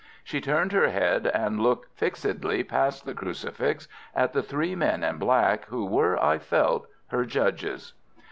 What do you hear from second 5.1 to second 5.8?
black,